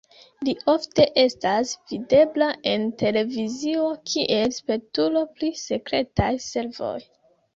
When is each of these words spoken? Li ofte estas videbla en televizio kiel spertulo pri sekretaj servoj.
Li 0.47 0.53
ofte 0.71 1.03
estas 1.23 1.73
videbla 1.91 2.47
en 2.71 2.87
televizio 3.03 3.85
kiel 4.13 4.55
spertulo 4.57 5.23
pri 5.37 5.51
sekretaj 5.67 6.33
servoj. 6.47 6.97